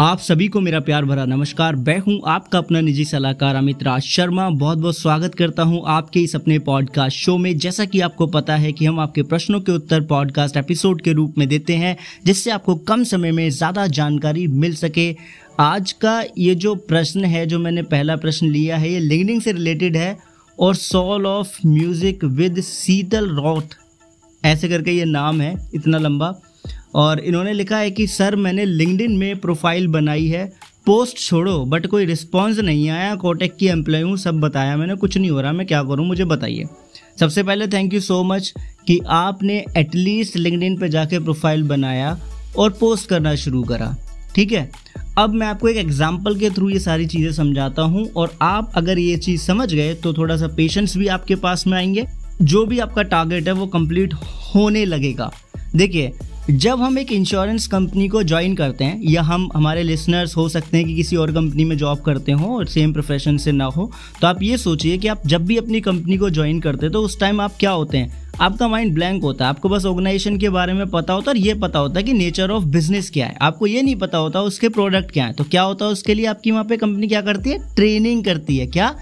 आप 0.00 0.18
सभी 0.18 0.46
को 0.48 0.60
मेरा 0.60 0.78
प्यार 0.80 1.04
भरा 1.04 1.24
नमस्कार। 1.24 1.76
मैं 1.76 1.98
हूँ 1.98 2.20
आपका 2.28 2.58
अपना 2.58 2.80
निजी 2.80 3.04
सलाहकार 3.04 3.54
अमित 3.54 3.82
राज 3.82 4.02
शर्मा। 4.02 4.48
बहुत 4.50 4.78
बहुत 4.78 4.98
स्वागत 4.98 5.34
करता 5.34 5.62
हूँ 5.62 5.82
आपके 5.86 6.20
इस 6.20 6.34
अपने 6.36 6.58
पॉडकास्ट 6.58 7.16
शो 7.16 7.36
में। 7.38 7.58
जैसा 7.58 7.84
कि 7.84 8.00
आपको 8.00 8.26
पता 8.26 8.56
है 8.56 8.72
कि 8.72 8.86
हम 8.86 9.00
आपके 9.00 9.22
प्रश्नों 9.22 9.60
के 9.60 9.72
उत्तर 9.72 10.00
पॉडकास्ट 10.00 10.56
एपिसोड 10.56 11.00
के 11.00 11.12
रूप 11.12 11.38
में 11.38 11.46
देते 11.48 11.76
हैं, 11.76 11.96
जिससे 12.26 12.50
आपको 12.50 12.74
कम 12.74 13.04
समय 13.04 13.32
में 13.32 13.48
ज़्यादा 13.50 13.86
जानकारी 13.86 14.46
मिल 14.46 14.74
सके। 14.74 15.14
आज 15.60 15.92
का 15.92 16.22
ये 16.38 16.54
जो 16.54 16.74
प्रश्न 16.74 17.24
है, 17.24 17.46
जो 17.46 17.58
मैंने 17.58 17.82
पहला 17.82 18.16
प्रश्न 18.16 18.46
लिया 18.46 18.76
है, 18.76 18.92
ये 18.92 19.00
लिंगडिंग 19.00 19.42
से 19.42 19.52
रिलेटेड 19.52 19.96
है, 19.96 20.16
और 20.58 20.74
soul 20.74 21.26
of 21.26 21.58
music 21.66 22.24
with 22.24 22.60
Sheetal 22.60 23.28
रॉथ 23.36 23.76
ऐसे 24.42 24.68
करके 24.68 24.90
ये 24.90 25.04
नाम 25.04 25.40
है, 25.40 25.56
इतना 25.74 25.98
लंबा। 25.98 26.38
और 26.94 27.20
इन्होंने 27.20 27.52
लिखा 27.52 27.78
है 27.78 27.90
कि, 27.90 28.06
सर, 28.06 28.36
मैंने 28.36 28.64
लिंकडिन 28.64 29.12
में 29.12 29.40
प्रोफ़ाइल 29.40 29.86
बनाई 29.88 30.26
है। 30.26 30.52
पोस्ट 30.86 31.18
छोड़ो, 31.18 31.64
बट 31.64 31.86
कोई 31.86 32.04
रिस्पॉन्स 32.04 32.58
नहीं 32.58 32.88
आया। 32.88 33.14
कोटेक 33.14 33.56
की 33.56 33.66
एम्प्लॉय 33.66 34.00
हूँ, 34.00 34.16
सब 34.16 34.40
बताया 34.40 34.76
मैंने। 34.76 34.94
कुछ 34.94 35.18
नहीं 35.18 35.30
हो 35.30 35.40
रहा, 35.40 35.52
मैं 35.52 35.66
क्या 35.66 35.82
करूँ, 35.82 36.06
मुझे 36.06 36.24
बताइए। 36.24 36.64
सबसे 37.20 37.42
पहले 37.42 37.66
थैंक 37.66 37.94
यू 37.94 38.00
सो 38.00 38.22
मच 38.24 38.54
कि 38.86 39.00
आपने 39.06 39.64
एटलीस्ट 39.76 40.36
लिंकडिन 40.36 40.76
पे 40.76 40.88
जाके 40.88 41.18
प्रोफ़ाइल 41.18 41.62
बनाया 41.62 42.18
और 42.56 42.70
पोस्ट 42.70 43.08
करना 43.08 43.34
शुरू 43.34 43.62
करा। 43.62 43.96
ठीक 44.34 44.52
है? 44.52 44.70
अब 45.18 45.34
मैं 45.34 45.46
आपको 45.46 45.68
एक 45.68 45.76
एग्ज़ाम्पल 45.76 46.38
के 46.38 46.50
थ्रू 46.50 46.68
ये 46.70 46.78
सारी 46.78 47.06
चीज़ें 47.06 47.32
समझाता 47.32 47.82
हूँ 47.82 48.06
और 48.12 48.36
आप 48.42 48.72
अगर 48.74 48.98
ये 48.98 49.16
चीज़ 49.16 49.42
समझ 49.42 49.72
गए 49.74 49.94
तो 49.94 50.12
थोड़ा 50.12 50.36
सा 50.36 50.48
पेशेंस 50.48 50.96
भी 50.96 51.06
आपके 51.06 51.34
पास 51.34 51.66
में 51.66 51.76
आएँगे। 51.78 52.06
जो 52.42 52.64
भी 52.66 52.78
आपका 52.78 53.02
टारगेट 53.02 53.46
है, 53.48 53.52
वो 53.52 53.66
कंप्लीट 53.66 54.14
होने 54.54 54.84
लगेगा। 54.84 55.30
देखिए 55.76 56.12
जब 56.50 56.80
हम 56.80 56.98
एक 56.98 57.10
इंश्योरेंस 57.12 57.66
कंपनी 57.66 58.06
को 58.08 58.22
ज्वाइन 58.22 58.54
करते 58.54 58.84
हैं, 58.84 59.00
या 59.02 59.22
हम, 59.22 59.48
हमारे 59.54 59.82
लिसनर्स 59.82 60.36
हो 60.36 60.48
सकते 60.48 60.76
हैं 60.76 60.86
कि 60.86 60.94
किसी 60.94 61.16
और 61.16 61.32
कंपनी 61.32 61.64
में 61.64 61.76
जॉब 61.76 62.00
करते 62.00 62.32
हो 62.32 62.56
और 62.56 62.66
सेम 62.66 62.92
प्रोफेशन 62.92 63.36
से 63.36 63.52
ना 63.52 63.64
हो 63.64 63.90
तो 64.20 64.26
आप 64.26 64.42
ये 64.42 64.58
सोचिए 64.58 64.96
कि 64.98 65.08
आप 65.08 65.26
जब 65.26 65.44
भी 65.46 65.56
अपनी 65.56 65.80
कंपनी 65.80 66.16
को 66.16 66.30
ज्वाइन 66.30 66.60
करते 66.60 66.86
हैं 66.86 66.92
तो 66.92 67.02
उस 67.02 67.18
टाइम 67.20 67.40
आप 67.40 67.56
क्या 67.60 67.70
होते 67.70 67.98
हैं? 67.98 68.32
आपका 68.40 68.68
माइंड 68.68 68.94
ब्लैंक 68.94 69.22
होता 69.22 69.44
है। 69.44 69.48
आपको 69.48 69.68
बस 69.68 69.84
ऑर्गेनाइजेशन 69.84 70.36
के 70.38 70.48
बारे 70.48 70.72
में 70.72 70.86
पता 70.86 71.12
होता 71.12 71.30
है 71.30 71.36
और 71.36 71.46
ये 71.46 71.54
पता 71.54 71.78
होता 71.78 71.98
है 71.98 72.04
कि 72.04 72.12
नेचर 72.12 72.50
ऑफ़ 72.50 72.64
बिज़नेस 72.64 73.10
क्या 73.10 73.26
है। 73.26 73.36
आपको 73.42 73.66
ये 73.66 73.82
नहीं 73.82 73.96
पता 73.96 74.18
होता 74.18 74.40
उसके 74.40 74.68
प्रोडक्ट 74.68 75.10
क्या 75.10 75.26
है। 75.26 75.32
तो 75.32 75.44
क्या 75.44 75.62
होता 75.62 75.84
है 75.84 75.90
उसके 75.90 76.14
लिए 76.14 76.26
आपकी 76.26 76.50
वहाँ 76.50 76.64
पे 76.64 76.76
कंपनी 76.76 77.08
क्या 77.08 77.20
करती 77.20 77.50
है? 77.50 77.74
ट्रेनिंग 77.74 78.24
करती 78.24 78.56
है। 78.56 78.66
क्या? 78.66 78.94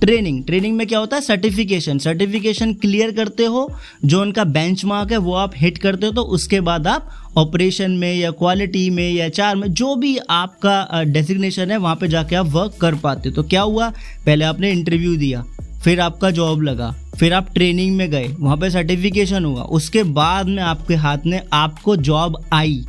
ट्रेनिंग 0.00 0.42
ट्रेनिंग 0.44 0.76
में 0.76 0.86
क्या 0.86 0.98
होता 0.98 1.16
है? 1.16 1.22
सर्टिफिकेशन 1.22 1.98
सर्टिफिकेशन 1.98 2.72
क्लियर 2.74 3.10
करते 3.10 3.44
हो, 3.44 3.70
जो 4.04 4.20
उनका 4.22 4.44
बेंच 4.46 4.84
है, 4.84 5.16
वो 5.18 5.34
आप 5.34 5.52
हिट 5.56 5.78
करते 5.78 6.06
हो 6.06 6.12
तो 6.12 6.22
उसके 6.30 6.60
बाद 6.60 6.86
आप 6.86 7.10
ऑपरेशन 7.36 7.90
में 7.90 8.14
या 8.14 8.30
क्वालिटी 8.32 8.88
में 8.90 9.10
या 9.12 9.28
चार 9.30 9.56
में, 9.56 9.66
जो 9.70 9.94
भी 9.96 10.16
आपका 10.30 11.02
डेजिग्नेशन 11.04 11.70
है, 11.70 11.76
वहाँ 11.76 11.96
पे 11.96 12.08
जाके 12.08 12.36
आप 12.36 12.46
वर्क 12.46 12.76
कर 12.80 12.94
पाते 12.94 13.28
हो। 13.28 13.34
तो 13.34 13.42
क्या 13.44 13.62
हुआ? 13.62 13.88
पहले 14.26 14.44
आपने 14.44 14.70
इंटरव्यू 14.70 15.16
दिया, 15.16 15.42
फिर 15.84 16.00
आपका 16.00 16.30
जॉब 16.30 16.62
लगा, 16.62 16.90
फिर 17.18 17.32
आप 17.32 17.52
ट्रेनिंग 17.54 17.96
में 17.96 18.10
गए, 18.10 18.28
वहाँ 18.30 18.56
पे 18.56 18.70
सर्टिफिकेशन 18.70 19.44
हुआ। 19.44 19.62
उसके 19.62 20.02
बाद 20.02 20.48
में 20.48 20.62
आपके 20.62 20.94
हाथ 20.96 21.26
में 21.26 21.40
आपको 21.52 21.96
जॉब 21.98 22.42
आई 22.52 22.84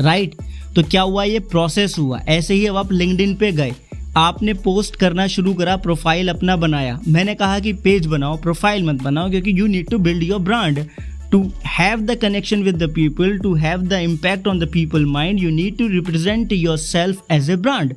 राइट 0.00 0.34
तो 0.76 0.82
क्या 0.82 1.02
हुआ? 1.02 1.22
ये 1.24 1.38
प्रोसेस 1.40 1.94
हुआ। 1.98 2.18
ऐसे 2.28 2.54
ही 2.54 2.66
अब 2.66 2.76
आप 2.76 2.92
लिंकडिन 2.92 3.34
पे 3.34 3.50
गए। 3.52 3.72
आपने 4.18 4.52
पोस्ट 4.56 4.96
करना 4.96 5.26
शुरू 5.26 5.52
करा 5.54 5.76
प्रोफ़ाइल 5.78 6.28
अपना 6.28 6.56
बनाया। 6.56 6.98
मैंने 7.08 7.34
कहा 7.34 7.58
कि 7.58 7.72
पेज 7.74 8.06
बनाओ 8.06 8.36
प्रोफ़ाइल 8.42 8.84
मत 8.84 9.02
बनाओ, 9.02 9.30
क्योंकि 9.30 9.58
you 9.58 9.66
need 9.66 9.90
to 9.90 9.98
build 9.98 10.22
your 10.22 10.40
brand 10.40 10.84
to 11.32 11.42
have 11.68 12.00
the 12.00 12.16
connection 12.20 12.62
with 12.62 12.82
the 12.82 12.88
people 12.94 13.38
to 13.38 13.54
have 13.56 13.82
the 13.82 14.00
impact 14.02 14.48
on 14.48 14.58
the 14.58 14.68
people 14.72 15.04
mind 15.06 15.40
you 15.40 15.50
need 15.52 15.76
to 15.78 15.88
represent 15.88 16.52
yourself 16.78 17.32
as 17.32 17.50
a 17.50 17.56
brand 17.58 17.94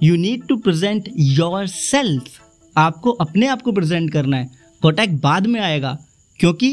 you 0.00 0.16
need 0.16 0.46
to 0.48 0.56
to 0.66 0.98
yourself 1.68 2.40
आपको 2.76 3.10
अपने 3.12 3.46
आप 3.46 3.62
को 3.62 3.72
present 3.72 4.12
करना 4.12 4.36
है। 4.36 4.50
कोटैक 4.82 5.16
बाद 5.20 5.46
में 5.46 5.60
आएगा, 5.60 5.96
क्योंकि 6.40 6.68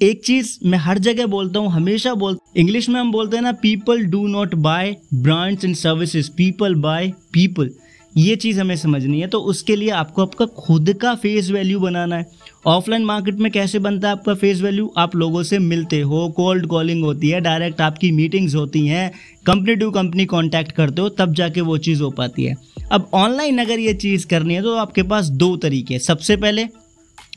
एक 0.00 0.20
चीज़ 0.24 0.58
मैं 0.64 0.78
हर 0.78 0.98
जगह 0.98 1.26
बोलता 1.26 1.58
हूँ, 1.58 1.70
हमेशा 1.72 2.12
बोल 2.14 2.38
इंग्लिश 2.56 2.88
में 2.88 3.00
हम 3.00 3.12
बोलते 3.12 3.36
हैं 3.36 3.42
ना 3.44 3.52
people 3.62 4.04
do 4.06 4.26
not 4.28 4.54
buy 4.56 4.94
brands 5.14 5.64
and 5.64 5.74
services 5.76 6.30
people 6.36 6.74
buy 6.76 7.12
people 7.32 7.70
ये 8.16 8.36
चीज़ 8.36 8.60
हमें 8.60 8.76
समझनी 8.76 9.20
है 9.20 9.26
तो 9.26 9.38
उसके 9.42 9.76
लिए 9.76 9.90
आपको 9.92 10.22
आपका 10.22 10.46
खुद 10.58 10.92
का 10.92 11.14
फेस 11.14 11.50
वैल्यू 11.50 11.80
बनाना 11.80 12.16
है। 12.16 12.26
ऑफलाइन 12.66 13.04
मार्केट 13.04 13.34
में 13.34 13.50
कैसे 13.52 13.78
बनता 13.78 14.08
है 14.08 14.12
आपका 14.12 14.34
फेस 14.34 14.60
वैल्यू 14.60 14.92
आप 14.98 15.16
लोगों 15.16 15.42
से 15.42 15.58
मिलते 15.58 16.00
हो 16.00 16.28
कोल्ड 16.36 16.66
कॉलिंग 16.66 17.04
होती 17.04 17.28
है 17.28 17.40
डायरेक्ट 17.40 17.80
आपकी 17.80 18.10
मीटिंग्स 18.12 18.54
होती 18.54 18.86
हैं 18.86 19.10
कंपनी 19.46 19.74
टू 19.74 19.90
कंपनी 19.90 20.24
कॉन्टैक्ट 20.26 20.72
करते 20.72 21.02
हो, 21.02 21.08
तब 21.08 21.34
जाके 21.34 21.60
वो 21.60 21.78
चीज़ 21.78 22.02
हो 22.02 22.10
पाती 22.10 22.44
है। 22.44 22.56
अब 22.92 23.08
ऑनलाइन 23.14 23.58
अगर 23.58 23.78
ये 23.78 23.94
चीज़ 23.96 24.26
करनी 24.26 24.54
है 24.54 24.62
तो 24.62 24.74
आपके 24.76 25.02
पास 25.02 25.28
दो 25.36 25.56
तरीके 25.56 25.98
सबसे 25.98 26.36
पहले 26.36 26.64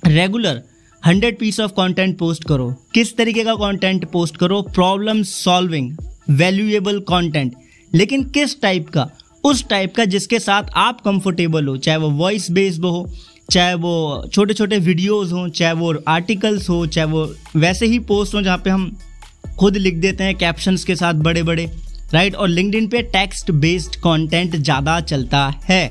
regular 0.07 0.61
hundred 1.03 1.38
piece 1.40 1.59
of 1.59 1.72
content 1.72 2.17
post 2.17 2.44
करो। 2.44 2.73
किस 2.94 3.16
तरीके 3.17 3.44
का 3.44 3.56
कंटेंट 3.57 4.06
पोस्ट 4.11 4.38
करो? 4.38 4.61
प्रॉब्लम 4.61 5.23
सॉल्विंग 5.23 5.96
वैल्यूएबल 6.29 7.00
कंटेंट 7.09 7.53
लेकिन 7.94 8.23
किस 8.29 8.61
टाइप 8.61 8.90
का? 8.90 9.09
उस 9.44 9.67
टाइप 9.69 9.95
का 9.95 10.05
जिसके 10.05 10.39
साथ 10.39 10.63
आप 10.75 11.01
कंफर्टेबल 11.01 11.67
हो, 11.67 11.75
चाहे 11.77 11.97
वो 11.97 12.09
वॉइस 12.11 12.50
बेस्ड 12.51 12.85
हो, 12.85 13.09
चाहे 13.51 13.73
वो 13.75 14.29
छोटे 14.33 14.53
छोटे 14.53 14.77
वीडियोस 14.79 15.31
हों, 15.31 15.47
चाहे 15.50 15.73
वो 15.73 15.94
आर्टिकल्स 16.07 16.69
हो, 16.69 16.85
चाहे 16.88 17.07
वो 17.07 17.25
वैसे 17.55 17.85
ही 17.85 17.99
पोस्ट 18.01 18.35
हो 18.35 18.41
जहाँ 18.41 18.57
पे 18.57 18.69
हम 18.69 18.91
खुद 19.59 19.78
लिख 19.78 19.95
देते 19.97 20.23
हैं 20.23 20.35
कैप्शंस 20.35 20.83
के 20.83 20.95
साथ 20.95 21.13
बड़े 21.23 21.44
बड़े 21.44 21.66
राइट 22.13 22.35
और 22.35 22.47
लिंकड 22.47 22.89
पे 22.91 23.01
टेक्स्ट 23.11 23.51
बेस्ड 23.53 23.95
कंटेंट 23.97 24.55
ज़्यादा 24.55 24.99
चलता 25.01 25.47
है। 25.63 25.88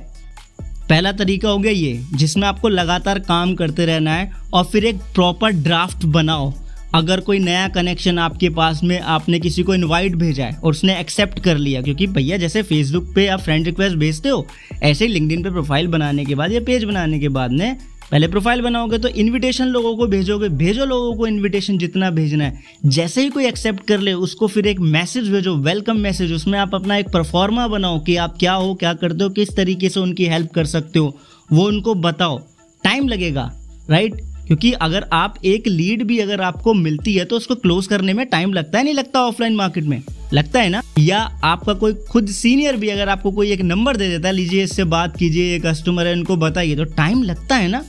पहला 0.89 1.13
तरीका 1.13 1.49
हो 1.49 1.59
गया 1.59 1.73
ये, 1.73 2.01
जिसमें 2.15 2.47
आपको 2.49 2.69
लगातार 2.69 3.19
काम 3.19 3.55
करते 3.55 3.87
रहना 3.87 4.15
है 4.15 4.33
और 4.55 4.65
फिर 4.65 4.85
एक 4.85 5.01
प्रॉपर 5.15 5.51
ड्राफ्ट 5.63 6.05
बनाओ। 6.07 6.53
अगर 6.95 7.21
कोई 7.21 7.39
नया 7.39 7.67
कनेक्शन 7.69 8.19
आपके 8.19 8.49
पास 8.51 8.81
में 8.85 8.99
आपने 9.01 9.39
किसी 9.41 9.63
को 9.63 9.75
इनवाइट 9.75 10.15
भेजा 10.17 10.45
है 10.45 10.55
और 10.55 10.71
उसने 10.71 10.99
एक्सेप्ट 11.01 11.39
कर 11.41 11.57
लिया, 11.59 11.83
क्योंकि 11.83 12.07
भैया 12.09 12.37
जैसे 12.37 12.63
फेसबुक 12.63 13.13
पे 13.15 13.27
आप 13.27 13.41
फ्रेंड 13.41 13.67
रिक्वेस्ट 13.67 13.97
भेजते 13.97 14.29
हो, 14.29 14.47
ऐसे 14.83 15.07
ही 15.07 15.13
लिंकडिन 15.13 15.43
पे 15.43 15.51
प्रोफ़ाइल 15.51 15.87
बनाने 15.89 16.25
के 16.25 16.35
बाद 16.35 16.53
या 16.53 16.61
पेज 16.61 16.85
बनाने 16.85 17.19
के 17.19 17.29
बाद 17.31 17.53
में 17.53 17.77
पहले 18.11 18.29
प्रोफ़ाइल 18.29 18.61
बनाओगे 18.63 18.99
तो 18.99 19.09
इनविटेशन 19.11 19.67
लोगों 19.67 19.97
को 19.97 20.07
भेजोगे, 20.07 20.49
भेजो 20.49 20.85
लोगों 20.85 21.15
को 21.17 21.27
इनविटेशन 21.27 21.79
जितना 21.79 22.11
भेजना 22.11 22.45
है। 22.45 22.63
जैसे 22.87 23.23
ही 23.23 23.29
कोई 23.29 23.47
एक्सेप्ट 23.47 23.87
कर 23.89 23.99
ले, 23.99 24.13
उसको 24.13 24.47
फिर 24.47 24.67
एक 24.67 24.81
मैसेज 24.81 25.29
भेजो 25.31 25.55
वेलकम 25.59 25.97
मैसेज 25.99 26.33
उसमें 26.33 26.59
आप 26.59 26.75
अपना 26.75 26.97
एक 26.97 27.09
परफॉर्मा 27.09 27.67
बनाओ 27.69 27.99
कि 28.01 28.17
आप 28.17 28.37
क्या 28.39 28.53
हो, 28.53 28.75
क्या 28.75 28.93
करते 28.95 29.25
हो, 29.25 29.31
किस 29.31 29.55
तरीके 29.57 29.89
से 29.89 30.01
उनकी 30.01 30.27
हेल्प 30.27 30.53
कर 30.53 30.65
सकते 30.67 30.99
हो, 30.99 31.15
वो 31.51 31.67
उनको 31.67 31.95
बताओ। 31.97 32.39
टाइम 32.85 33.09
लगेगा 33.09 33.51
राइट 33.91 34.21
क्योंकि 34.49 34.73
अगर 34.73 35.05
आप 35.13 35.35
एक 35.45 35.67
लीड 35.67 36.03
भी 36.03 36.19
अगर 36.19 36.41
आपको 36.41 36.75
मिलती 36.75 37.15
है 37.15 37.25
तो 37.25 37.37
उसको 37.37 37.55
क्लोज 37.55 37.87
करने 37.87 38.13
में 38.13 38.27
टाइम 38.27 38.53
लगता 38.53 38.79
है, 38.79 38.85
नहीं 38.85 38.95
लगता 38.95 39.23
ऑफलाइन 39.23 39.55
मार्केट 39.55 39.85
में? 39.85 40.03
लगता 40.33 40.61
है 40.61 40.69
ना? 40.69 40.83
या 40.99 41.19
आपका 41.45 41.73
कोई 41.73 41.93
खुद 42.11 42.29
सीनियर 42.29 42.77
भी 42.77 42.89
अगर 42.89 43.09
आपको 43.09 43.31
कोई 43.31 43.51
एक 43.53 43.61
नंबर 43.61 43.97
दे 43.97 44.09
देता 44.09 44.29
है, 44.29 44.35
लीजिए 44.35 44.65
इससे 44.65 44.85
बात 44.85 45.17
कीजिए 45.17 45.53
ये 45.53 45.59
कस्टमर 45.59 46.07
है, 46.07 46.13
इनको 46.13 46.37
बताइए 46.37 46.77
तो 46.77 46.85
टाइम 46.85 47.23
लगता 47.23 47.57
है 47.57 47.69
ना? 47.69 47.85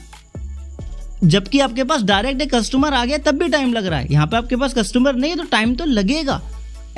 जबकि 1.24 1.59
आपके 1.59 1.84
पास 1.84 2.03
डायरेक्ट 2.03 2.42
एक 2.42 2.53
कस्टमर 2.56 2.94
आ 2.94 3.06
गया, 3.06 3.18
तब 3.18 3.36
भी 3.36 3.48
टाइम 3.50 3.74
लग 3.74 3.86
रहा 3.86 4.00
है। 4.00 4.08
यहाँ 4.12 4.28
पे 4.28 4.38
आपके 4.38 4.56
पास 4.56 4.74
कस्टमर 4.74 5.16
नहीं 5.16 5.31
है 5.31 5.38
तो 5.38 5.44
टाइम 5.44 5.75
तो 5.75 5.86
लगेगा। 5.86 6.42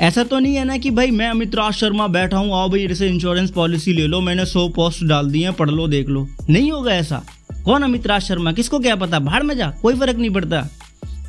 ऐसा 0.00 0.24
तो 0.24 0.38
नहीं 0.38 0.54
है 0.54 0.64
ना 0.64 0.76
कि 0.76 0.90
भाई 0.90 1.10
मैं 1.10 1.28
अमित 1.28 1.54
राज 1.54 1.72
शर्मा 1.72 2.06
बैठा 2.06 2.36
हूँ, 2.36 2.52
आओ 2.54 2.68
भाई 2.68 2.86
जैसे 2.88 3.08
इंश्योरेंस 3.08 3.50
पॉलिसी 3.50 3.92
ले 3.92 4.06
लो, 4.06 4.20
मैंने 4.20 4.44
सौ 4.44 4.68
पोस्ट 4.68 5.04
डाल 5.04 5.30
दी 5.30 5.42
है, 5.42 5.52
पढ़ 5.52 5.70
लो, 5.70 5.88
देख 5.88 6.08
लो। 6.08 6.28
नहीं 6.50 6.72
होगा 6.72 6.92
ऐसा। 6.92 7.22
कौन 7.64 7.82
अमित 7.82 8.06
राज 8.06 8.22
शर्मा? 8.22 8.52
किसको 8.52 8.78
क्या 8.78 8.96
पता? 8.96 9.18
बाहर 9.18 9.42
में 9.42 9.56
जा, 9.56 9.70
कोई 9.82 9.94
फ़र्क 9.94 10.16
नहीं 10.16 10.30
पड़ता। 10.30 10.62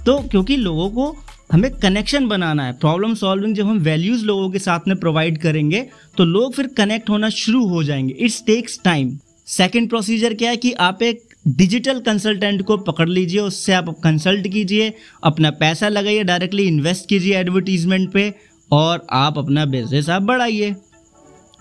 तो 0.06 0.18
क्योंकि 0.22 0.56
लोगों 0.56 0.90
को 0.90 1.16
हमें 1.52 1.70
कनेक्शन 1.72 2.28
बनाना 2.28 2.66
है 2.66 2.74
प्रॉब्लम 2.74 3.14
सॉल्विंग 3.14 3.56
जब 3.56 3.68
हम 3.68 3.78
वैल्यूज़ 3.78 4.26
लोगों 4.26 4.50
के 4.50 4.60
साथ 4.60 4.80
में 4.88 4.96
प्रोवाइड 4.98 5.38
करेंगे 5.38 5.86
तो 6.18 6.26
लोग 6.26 6.54
फिर 6.54 6.68
कनेक्ट 6.68 7.10
होना 7.10 7.30
शुरू 7.30 7.66
हो 7.68 7.84
जाएँगे। 7.84 8.14
It's 8.14 8.44
takes 8.46 8.80
time 8.84 9.18
second 9.48 9.90
procedure 9.90 10.34
क्या 10.34 10.50
है 10.50 10.58
कि 10.58 10.72
आप 10.72 11.04
एक 11.04 11.24
डिजिटल 11.48 12.00
कंसल्टेंट 12.00 12.62
को 12.62 12.78
पकड़ 12.78 13.10
लीजिए, 13.10 13.40
उससे 13.40 13.74
आप 13.74 13.90
कंसल्ट 13.90 14.48
कीजिए, 14.48 14.94
अपना 15.24 15.52
पैसा 15.52 15.88
लगाइए 15.88 16.24
डायरेक्टली 16.24 16.64
इन्वेस्ट 16.64 17.10
कीजिए 17.10 17.38
एडवर्टीजमेंट 17.38 18.12
पे, 18.12 18.34
और 18.72 19.08
आप 19.12 19.38
अपना 19.38 19.66
बिज़नेस 19.66 20.10
आप 20.10 20.22
बढ़ाइए। 20.22 20.76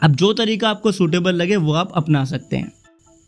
अब 0.02 0.14
जो 0.14 0.32
तरीका 0.32 0.70
आपको 0.70 0.92
सूटेबल 0.92 1.34
लगे, 1.34 1.56
वो 1.56 1.72
आप 1.72 1.92
अपना 1.94 2.24
सकते 2.24 2.56
हैं। 2.56 2.72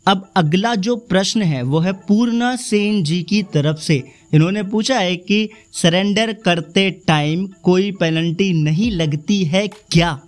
अब 0.07 0.29
अगला 0.35 0.75
जो 0.75 0.95
प्रश्न 0.95 1.41
है, 1.41 1.61
वो 1.61 1.79
है 1.79 1.91
पूर्णा 1.93 2.55
सेन 2.55 3.03
जी 3.03 3.23
की 3.23 3.43
तरफ़ 3.43 3.77
से। 3.77 4.03
इन्होंने 4.33 4.63
पूछा 4.63 4.99
है 4.99 5.15
कि 5.15 5.49
सरेंडर 5.73 6.33
करते 6.33 6.89
टाइम 7.07 7.47
कोई 7.63 7.91
पेनल्टी 7.91 8.51
नहीं 8.53 8.91
लगती 8.91 9.43
है 9.43 9.67
क्या? 9.67 10.19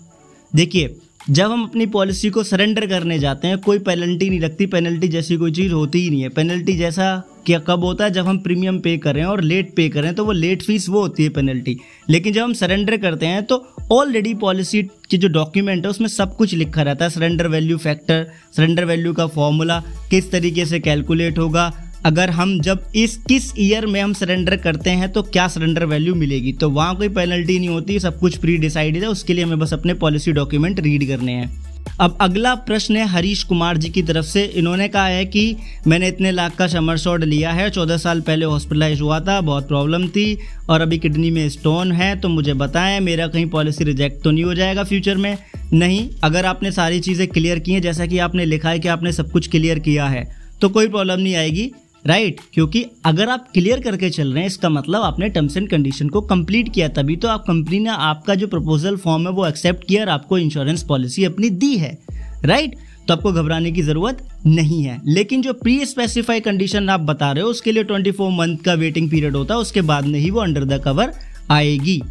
देखिए 0.55 0.95
जब 1.29 1.51
हम 1.51 1.63
अपनी 1.63 1.85
पॉलिसी 1.85 2.29
को 2.29 2.43
सरेंडर 2.43 2.85
करने 2.87 3.17
जाते 3.19 3.47
हैं, 3.47 3.57
कोई 3.57 3.79
पेनल्टी 3.79 4.29
नहीं 4.29 4.39
लगती, 4.39 4.65
पेनल्टी 4.65 5.07
जैसी 5.07 5.35
कोई 5.37 5.51
चीज़ 5.51 5.71
होती 5.71 5.99
ही 5.99 6.09
नहीं 6.09 6.21
है। 6.21 6.29
पेनल्टी 6.29 6.75
जैसा 6.77 7.23
क्या 7.45 7.59
कब 7.59 7.83
होता 7.83 8.05
है? 8.05 8.11
जब 8.11 8.27
हम 8.27 8.37
प्रीमियम 8.37 8.79
पे 8.79 8.97
करें 8.97 9.23
और 9.23 9.41
लेट 9.41 9.73
पे 9.75 9.87
करें 9.89 10.13
तो 10.15 10.25
वो 10.25 10.31
लेट 10.31 10.63
फ़ीस 10.63 10.87
वो 10.89 11.01
होती 11.01 11.23
है 11.23 11.29
पेनल्टी। 11.29 11.77
लेकिन 12.09 12.33
जब 12.33 12.43
हम 12.43 12.53
सरेंडर 12.53 12.97
करते 12.97 13.25
हैं 13.25 13.43
तो 13.43 13.65
ऑलरेडी 13.91 14.33
पॉलिसी 14.33 14.83
की 15.09 15.17
जो 15.17 15.27
डॉक्यूमेंट 15.27 15.83
है, 15.85 15.89
उसमें 15.89 16.07
सब 16.07 16.35
कुछ 16.35 16.53
लिखा 16.53 16.81
रहता 16.81 17.05
है। 17.05 17.11
Surrender 17.11 17.47
value 17.47 17.77
factor, 17.77 18.25
surrender 18.57 18.85
value 18.85 19.13
का 19.13 19.27
फॉर्मूला, 19.27 19.79
किस 20.09 20.31
तरीके 20.31 20.65
से 20.65 20.79
कैलकुलेट 20.79 21.37
होगा 21.39 21.71
अगर 22.05 22.29
हम 22.29 22.59
जब 22.61 22.83
इस, 22.95 23.15
किस 23.19 23.51
ईयर 23.59 23.85
में 23.85 24.01
हम 24.01 24.13
सरेंडर 24.13 24.55
करते 24.57 24.89
हैं 24.89 25.11
तो 25.11 25.21
क्या 25.23 25.47
सरेंडर 25.47 25.85
वैल्यू 25.85 26.15
मिलेगी? 26.15 26.53
तो 26.53 26.69
वहाँ 26.69 26.95
कोई 26.95 27.09
पेनल्टी 27.09 27.57
नहीं 27.59 27.69
होती, 27.69 27.99
सब 27.99 28.19
कुछ 28.19 28.37
प्री 28.37 28.57
डिसाइडेड 28.57 29.03
है, 29.03 29.09
उसके 29.09 29.33
लिए 29.33 29.43
हमें 29.43 29.59
बस 29.59 29.73
अपने 29.73 29.93
पॉलिसी 29.95 30.31
डॉक्यूमेंट 30.31 30.79
रीड 30.79 31.07
करने 31.07 31.31
हैं। 31.31 31.65
अब 31.99 32.17
अगला 32.21 32.53
प्रश्न 32.57 32.95
है 32.95 33.05
हरीश 33.07 33.43
कुमार 33.43 33.77
जी 33.77 33.89
की 33.89 34.01
तरफ़ 34.03 34.25
से। 34.25 34.43
इन्होंने 34.55 34.87
कहा 34.87 35.05
है 35.05 35.25
कि 35.25 35.55
मैंने 35.87 36.07
इतने 36.07 36.31
लाख 36.31 36.55
का 36.55 36.67
समर 36.67 36.97
शॉट 36.97 37.23
लिया 37.23 37.51
है, 37.51 37.69
चौदह 37.69 37.97
साल 37.97 38.21
पहले 38.21 38.45
हॉस्पिटलाइज 38.45 39.01
हुआ 39.01 39.19
था, 39.19 39.39
बहुत 39.41 39.67
प्रॉब्लम 39.67 40.07
थी, 40.07 40.37
और 40.69 40.81
अभी 40.81 40.97
किडनी 40.97 41.31
में 41.31 41.47
स्टोन 41.49 41.91
है 41.91 42.15
तो 42.19 42.29
मुझे 42.29 42.53
बताएँ, 42.55 42.99
मेरा 42.99 43.27
कहीं 43.27 43.45
पॉलिसी 43.49 43.83
रिजेक्ट 43.83 44.23
तो 44.23 44.31
नहीं 44.31 44.43
हो 44.43 44.53
जाएगा 44.53 44.83
फ्यूचर 44.83 45.17
में? 45.17 45.37
नहीं, 45.73 46.07
अगर 46.23 46.45
आपने 46.45 46.71
सारी 46.71 46.99
चीज़ें 46.99 47.27
क्लियर 47.27 47.59
की 47.59 47.71
हैं, 47.71 47.81
जैसा 47.81 48.05
कि 48.05 48.19
आपने 48.19 48.45
लिखा 48.45 48.69
है 48.69 48.79
कि 48.79 48.87
आपने 48.87 49.11
सब 49.11 49.31
कुछ 49.31 49.47
क्लियर 49.47 49.79
किया 49.79 50.07
है 50.07 50.25
तो 50.61 50.69
कोई 50.69 50.87
प्रॉब्लम 50.87 51.19
नहीं 51.19 51.35
आएगी। 51.35 51.71
राइट? 52.07 52.39
क्योंकि 52.53 52.85
अगर 53.05 53.29
आप 53.29 53.47
क्लियर 53.53 53.79
करके 53.79 54.09
चल 54.09 54.31
रहे 54.33 54.39
हैं, 54.39 54.47
इसका 54.47 54.69
मतलब 54.69 55.01
आपने 55.01 55.29
टर्म्स 55.29 55.57
एंड 55.57 55.69
कंडीशन 55.69 56.09
को 56.09 56.21
कंप्लीट 56.23 56.73
किया, 56.73 56.87
तभी 56.89 57.15
तो 57.15 57.27
आप 57.27 57.43
कंपनी 57.47 57.79
ने 57.79 57.89
आपका 57.89 58.35
जो 58.35 58.47
प्रपोजल 58.47 58.97
फॉर्म 58.97 59.27
है, 59.27 59.33
वो 59.33 59.47
एक्सेप्ट 59.47 59.87
किया 59.87 60.03
और 60.03 60.09
आपको 60.09 60.37
इंश्योरेंस 60.37 60.83
पॉलिसी 60.83 61.23
अपनी 61.23 61.49
दी 61.51 61.75
है 61.77 61.97
राइट? 62.45 62.75
तो 63.07 63.13
आपको 63.13 63.31
घबराने 63.31 63.71
की 63.71 63.81
ज़रूरत 63.81 64.27
नहीं 64.45 64.81
है 64.83 64.99
लेकिन 65.05 65.41
जो 65.41 65.53
प्री 65.53 65.85
स्पेसिफाई 65.85 66.39
कंडीशन 66.39 66.89
आप 66.89 66.99
बता 67.01 67.31
रहे 67.31 67.43
हो, 67.43 67.49
उसके 67.49 67.71
लिए 67.71 67.83
24 67.83 68.29
मंथ 68.31 68.57
का 68.57 68.73
वेटिंग 68.73 69.09
पीरियड 69.09 69.35
होता 69.35 69.53
है, 69.53 69.59
उसके 69.59 69.81
बाद 69.83 70.05
में 70.05 70.19
ही 70.19 70.29
वो 70.29 70.39
अंडर 70.39 70.65
द 70.65 70.81
कवर 70.83 71.13
आएगी 71.51 72.01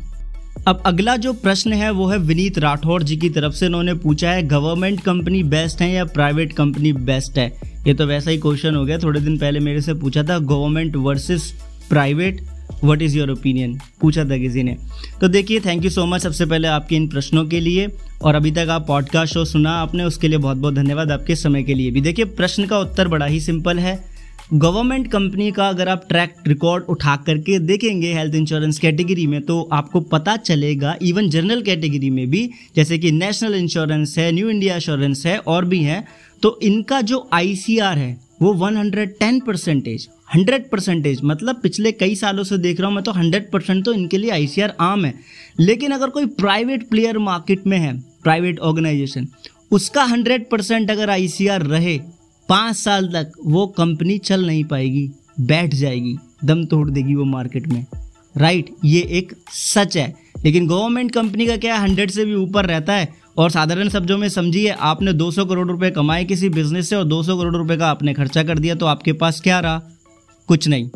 अब 0.67 0.83
अगला 0.87 1.17
जो 1.17 1.33
प्रश्न 1.33 1.73
है, 1.73 1.91
वो 1.91 2.07
है 2.07 2.19
विनीत 2.19 2.59
राठौर 2.59 3.03
जी 3.03 3.17
की 3.17 3.29
तरफ़ 3.31 3.53
से। 3.53 3.67
उन्होंने 3.67 3.95
पूछा 3.95 4.31
है, 4.31 4.43
गवर्नमेंट 4.43 5.01
कंपनी 5.01 5.43
बेस्ट 5.43 5.83
है 5.83 5.93
या 5.93 6.05
प्राइवेट 6.05 6.53
कंपनी 6.53 6.93
बेस्ट 6.93 7.39
है? 7.39 7.47
ये 7.87 7.95
तो 7.95 8.07
वैसा 8.07 8.31
ही 8.31 8.39
क्वेश्चन 8.39 8.75
हो 8.75 8.85
गया, 8.85 8.99
थोड़े 8.99 9.21
दिन 9.21 9.39
पहले 9.39 9.61
मेरे 9.61 9.81
से 9.81 9.95
पूछा 9.95 10.23
था, 10.23 10.39
government 10.39 10.97
versus 10.97 11.53
private 11.89 12.41
what 12.85 13.03
is 13.03 13.19
your 13.19 13.31
opinion 13.31 13.79
पूछा 14.01 14.25
था 14.25 14.39
किसी 14.39 14.63
ने। 14.63 14.77
तो 15.21 15.29
देखिए 15.29 15.61
थैंक 15.61 15.85
यू 15.85 15.91
सो 15.91 16.07
मच 16.07 16.21
सबसे 16.21 16.47
पहले 16.47 16.69
आपके 16.69 16.97
इन 16.97 17.09
प्रश्नों 17.09 17.45
के 17.45 17.61
लिए, 17.61 17.89
और 18.23 18.35
अभी 18.35 18.51
तक 18.51 18.67
आप 18.71 18.87
पॉडकास्ट 18.87 19.35
शो 19.35 19.45
सुना 19.45 19.71
आपने, 19.71 20.05
उसके 20.05 20.29
लिए 20.29 20.39
बहुत 20.39 20.57
बहुत 20.57 20.75
धन्यवाद 20.75 21.11
आपके 21.11 21.37
समय 21.37 21.63
के 21.63 21.75
लिए 21.75 21.91
भी। 21.91 22.01
देखिए, 22.01 22.25
प्रश्न 22.25 22.67
का 22.67 22.79
उत्तर 22.79 23.09
बड़ा 23.09 23.27
ही 23.27 23.41
सिंपल 23.41 23.79
है 23.79 24.16
गवर्नमेंट 24.51 25.11
कंपनी 25.13 25.51
का 25.53 25.69
अगर 25.69 25.89
आप 25.89 26.05
ट्रैक 26.09 26.35
रिकॉर्ड 26.47 26.85
उठा 26.85 27.15
करके 27.27 27.59
देखेंगे 27.61 28.13
हेल्थ 28.15 28.35
इंश्योरेंस 28.35 28.79
कैटेगरी 28.79 29.27
में 29.27 29.41
तो 29.43 29.61
आपको 29.73 30.01
पता 30.03 30.37
चलेगा, 30.39 30.95
इवन 31.03 31.29
जनरल 31.31 31.63
कैटेगरी 31.63 32.11
में 32.11 32.29
भी, 32.31 32.51
जैसे 32.77 32.99
कि 32.99 33.11
नेशनल 33.13 33.55
इंश्योरेंस 33.55 34.15
है, 34.19 34.31
न्यू 34.33 34.51
इंडिया 34.51 34.75
इंश्योरेंस 34.75 35.27
है, 35.27 35.37
और 35.39 35.65
भी 35.65 35.83
है 35.83 36.05
तो 36.43 36.59
इनका 36.63 37.01
जो 37.01 37.29
आईसीआर 37.33 37.99
है, 37.99 38.19
वो 38.43 38.55
110 38.57 39.41
परसेंटेज 39.47 40.09
हंड्रेड 40.35 40.71
परसेंटेज 40.71 41.21
मतलब 41.25 41.61
पिछले 41.63 41.93
कई 41.93 42.15
सालों 42.15 42.45
से 42.45 42.59
देख 42.59 42.81
रहा 42.81 42.89
हूँ 42.89 42.95
मैं 42.95 43.05
तो 43.05 43.13
हंड्रेड 43.13 43.51
परसेंट 43.51 43.85
तो 43.85 43.93
इनके 43.93 44.19
लिए 44.19 44.31
आईसीआर 44.31 44.77
आम 44.81 45.05
है। 45.05 45.15
लेकिन 45.61 45.93
अगर 45.93 46.11
कोई 46.11 46.27
प्राइवेट 46.37 46.89
प्लेयर 46.89 47.19
मार्केट 47.21 47.67
में 47.67 47.79
है 47.79 47.97
प्राइवेट 48.23 48.59
ऑर्गेनाइजेशन 48.61 49.29
उसका 49.71 50.05
हंड्रेड 50.05 50.49
परसेंट 50.51 50.91
अगर 50.91 51.11
आईसीआर 51.11 51.63
रहे 51.65 51.99
पाँच 52.49 52.77
साल 52.77 53.09
तक 53.09 53.33
वो 53.45 53.67
कंपनी 53.67 54.19
चल 54.19 54.47
नहीं 54.47 54.65
पाएगी, 54.65 55.11
बैठ 55.41 55.75
जाएगी, 55.75 56.17
दम 56.45 56.65
तोड़ 56.65 56.91
देगी 56.91 57.15
वो 57.15 57.25
मार्केट 57.25 57.69
में। 57.69 57.87
राइट 58.37 58.71
ये 58.85 59.01
एक 59.01 59.33
सच 59.53 59.97
है। 59.97 60.15
लेकिन 60.45 60.67
गवर्नमेंट 60.67 61.13
कंपनी 61.13 61.47
का 61.47 61.57
क्या 61.57 61.77
हंड्रेड 61.77 62.11
से 62.11 62.25
भी 62.25 62.35
ऊपर 62.35 62.67
रहता 62.67 62.93
है? 62.93 63.15
और 63.37 63.51
साधारण 63.51 63.89
शब्दों 63.89 64.19
में 64.19 64.29
समझिए 64.29 64.71
आपने 64.71 65.13
200 65.13 65.45
करोड़ 65.45 65.69
रुपए 65.69 65.91
कमाए 65.91 66.25
किसी 66.25 66.49
बिज़नेस 66.49 66.89
से 66.89 66.97
और 66.97 67.05
200 67.05 67.39
करोड़ 67.39 67.57
रुपए 67.57 67.77
का 67.77 67.87
आपने 67.87 68.15
खर्चा 68.15 68.43
कर 68.43 68.59
दिया 68.59 68.75
तो 68.75 68.87
आपके 68.87 69.13
पास 69.13 69.41
क्या 69.41 69.61
रहा? 69.61 69.83
कुछ 70.49 70.69
नहीं, 70.69 70.91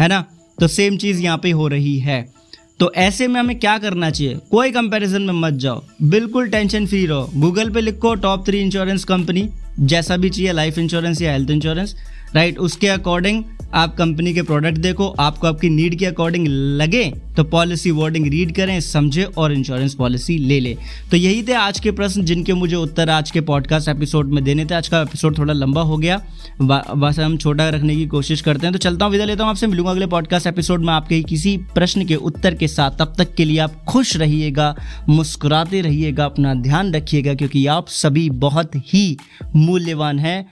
है 0.00 0.08
ना? 0.08 0.24
तो 0.60 0.68
सेम 0.68 0.96
चीज़ 0.96 1.22
यहाँ 1.22 1.38
पे 1.38 1.50
हो 1.50 1.68
रही 1.68 1.98
है। 1.98 2.32
तो 2.78 2.92
ऐसे 2.92 3.28
में 3.28 3.40
हमें 3.40 3.58
क्या 3.58 3.78
करना 3.78 4.10
चाहिए? 4.10 4.38
कोई 4.50 4.70
कंपैरिजन 4.70 5.22
में 5.22 5.34
मत 5.34 5.52
जाओ। 5.52 5.84
बिल्कुल 6.02 6.48
टेंशन 6.48 6.86
फ्री 6.86 7.06
रहो। 7.06 7.30
गूगल 7.36 7.70
पे 7.70 7.80
लिखो 7.80 8.14
टॉप 8.14 8.46
थ्री 8.46 8.58
इंश्योरेंस 8.58 9.04
कंपनी 9.04 9.48
जैसा 9.78 10.16
भी 10.16 10.30
चाहिए 10.30 10.52
लाइफ 10.52 10.78
इंश्योरेंस 10.78 11.22
या 11.22 11.32
हेल्थ 11.32 11.50
इंश्योरेंस 11.50 11.94
राइट 12.34 12.58
उसके 12.58 12.88
अकॉर्डिंग 12.88 13.44
आप 13.74 13.94
कंपनी 13.96 14.32
के 14.34 14.42
प्रोडक्ट 14.42 14.78
देखो, 14.78 15.08
आपको 15.10 15.46
आपकी 15.46 15.68
नीड 15.70 15.98
के 15.98 16.06
अकॉर्डिंग 16.06 16.46
लगे 16.48 17.04
तो 17.36 17.44
पॉलिसी 17.44 17.90
वर्डिंग 17.90 18.26
रीड 18.26 18.54
करें, 18.54 18.80
समझे 18.80 19.22
और 19.24 19.52
इंश्योरेंस 19.52 19.94
पॉलिसी 19.94 20.36
ले 20.38 20.58
ले। 20.60 20.76
तो 21.10 21.16
यही 21.16 21.42
थे 21.42 21.52
आज 21.52 21.78
के 21.80 21.90
प्रश्न 21.90 22.24
जिनके 22.24 22.52
मुझे 22.54 22.76
उत्तर 22.76 23.10
आज 23.10 23.30
के 23.30 23.40
पॉडकास्ट 23.40 23.88
एपिसोड 23.88 24.32
में 24.32 24.42
देने 24.44 24.64
थे। 24.64 24.74
आज 24.74 24.88
का 24.88 25.00
एपिसोड 25.02 25.38
थोड़ा 25.38 25.54
लंबा 25.54 25.82
हो 25.82 25.96
गया। 25.96 26.20
बस 26.62 27.18
हम 27.18 27.36
छोटा 27.36 27.68
रखने 27.68 27.96
की 27.96 28.06
कोशिश 28.06 28.40
करते 28.40 28.66
हैं। 28.66 28.72
तो 28.72 28.78
चलता 28.78 29.04
हूँ, 29.04 29.12
विदा 29.12 29.24
लेता 29.24 29.44
हूँ 29.44 29.50
आपसे। 29.50 29.66
मिलूँगा 29.66 29.90
अगले 29.90 30.06
पॉडकास्ट 30.06 30.46
एपिसोड 30.46 30.84
में 30.84 30.92
आपके 30.92 31.22
किसी 31.22 31.56
प्रश्न 31.74 32.06
के 32.06 32.16
उत्तर 32.16 32.54
के 32.54 32.68
साथ। 32.68 32.98
तब 32.98 33.14
तक 33.18 33.34
के 33.34 33.44
लिए 33.44 33.58
आप 33.58 33.84
खुश 33.84 34.16
रहिएगा, 34.16 34.74
मुस्कुराते 35.08 35.80
रहिएगा, 35.80 36.24
अपना 36.24 36.54
ध्यान 36.56 36.92
रखिएगा, 36.94 37.34
क्योंकि 37.34 37.66
आप 37.68 37.88
सभी 37.90 38.28
बहुत 38.30 38.76
ही 38.84 39.16
मूल्यवान 39.56 40.18
हैं। 40.18 40.48